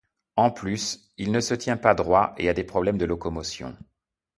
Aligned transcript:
En 0.35 0.49
plus, 0.49 1.11
il 1.17 1.31
ne 1.31 1.39
se 1.39 1.53
tient 1.53 1.77
pas 1.77 1.93
droit 1.93 2.33
et 2.39 2.49
a 2.49 2.55
des 2.55 2.63
problèmes 2.63 2.97
de 2.97 3.05
locomotion. 3.05 3.77